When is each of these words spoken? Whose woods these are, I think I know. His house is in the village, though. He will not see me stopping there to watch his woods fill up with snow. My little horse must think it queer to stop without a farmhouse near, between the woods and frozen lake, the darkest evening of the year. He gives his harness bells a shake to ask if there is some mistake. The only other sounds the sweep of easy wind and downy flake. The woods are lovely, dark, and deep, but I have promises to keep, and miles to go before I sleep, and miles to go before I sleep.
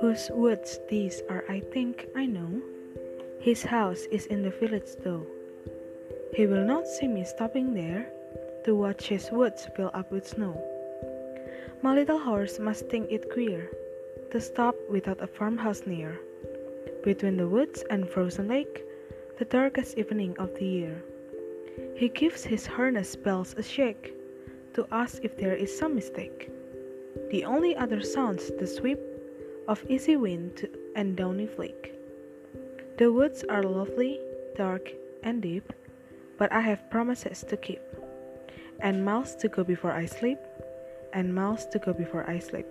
Whose 0.00 0.30
woods 0.32 0.80
these 0.88 1.22
are, 1.28 1.44
I 1.48 1.60
think 1.60 2.08
I 2.16 2.24
know. 2.24 2.62
His 3.40 3.62
house 3.62 4.06
is 4.10 4.26
in 4.26 4.42
the 4.42 4.50
village, 4.50 4.96
though. 5.04 5.26
He 6.34 6.46
will 6.46 6.64
not 6.64 6.86
see 6.86 7.06
me 7.06 7.24
stopping 7.24 7.74
there 7.74 8.10
to 8.64 8.74
watch 8.74 9.08
his 9.08 9.30
woods 9.30 9.68
fill 9.76 9.90
up 9.92 10.10
with 10.10 10.26
snow. 10.26 10.56
My 11.82 11.94
little 11.94 12.18
horse 12.18 12.58
must 12.58 12.88
think 12.88 13.10
it 13.10 13.30
queer 13.30 13.70
to 14.30 14.40
stop 14.40 14.74
without 14.88 15.20
a 15.20 15.26
farmhouse 15.26 15.82
near, 15.86 16.18
between 17.04 17.36
the 17.36 17.48
woods 17.48 17.84
and 17.90 18.08
frozen 18.08 18.48
lake, 18.48 18.84
the 19.38 19.44
darkest 19.44 19.98
evening 19.98 20.34
of 20.38 20.54
the 20.54 20.64
year. 20.64 21.02
He 21.94 22.08
gives 22.08 22.44
his 22.44 22.66
harness 22.66 23.16
bells 23.16 23.54
a 23.58 23.62
shake 23.62 24.14
to 24.74 24.86
ask 24.92 25.24
if 25.24 25.36
there 25.36 25.54
is 25.54 25.76
some 25.76 25.94
mistake. 25.94 26.50
The 27.30 27.44
only 27.44 27.76
other 27.76 28.02
sounds 28.02 28.50
the 28.58 28.66
sweep 28.66 28.98
of 29.68 29.84
easy 29.88 30.16
wind 30.16 30.68
and 30.96 31.16
downy 31.16 31.46
flake. 31.46 31.94
The 32.98 33.12
woods 33.12 33.44
are 33.48 33.62
lovely, 33.62 34.20
dark, 34.56 34.90
and 35.22 35.40
deep, 35.40 35.72
but 36.38 36.52
I 36.52 36.60
have 36.60 36.90
promises 36.90 37.44
to 37.48 37.56
keep, 37.56 37.82
and 38.80 39.04
miles 39.04 39.34
to 39.36 39.48
go 39.48 39.64
before 39.64 39.92
I 39.92 40.06
sleep, 40.06 40.38
and 41.12 41.34
miles 41.34 41.66
to 41.66 41.78
go 41.78 41.92
before 41.92 42.28
I 42.28 42.38
sleep. 42.38 42.68